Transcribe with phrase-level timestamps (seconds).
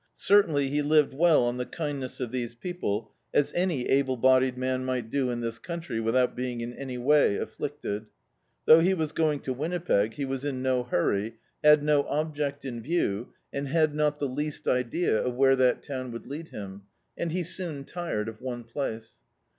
[0.15, 4.83] Certainly he lived well on the kindness of these people, as any able bodied man
[4.83, 8.07] mi^t do in this country, without being in any way afflicted.
[8.65, 12.81] Though he was going to Winnipeg, he was in no hurry, had no object in
[12.81, 15.35] view, and had not the least D,i.,.db, Google A Voice in the Dark idea of
[15.37, 16.81] where that town would lead him,
[17.15, 19.17] and he soon tired of one place.